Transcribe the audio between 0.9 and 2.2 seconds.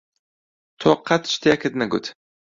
قەت شتێکت نەگوت.